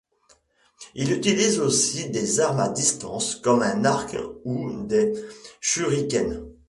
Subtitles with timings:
[0.95, 5.13] Il utilise aussi des armes à distance, comme un arc ou des
[5.59, 6.41] shurikens.